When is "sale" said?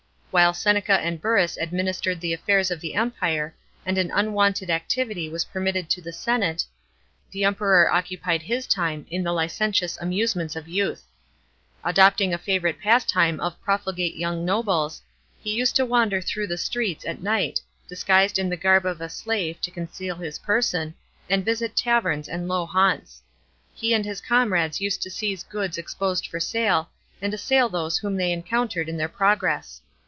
26.39-26.89